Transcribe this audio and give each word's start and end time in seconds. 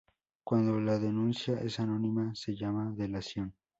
Cuando 0.43 0.79
la 0.79 0.97
denuncia 0.97 1.59
es 1.59 1.79
anónima, 1.79 2.33
se 2.33 2.55
llama 2.55 2.91
delación. 2.95 3.53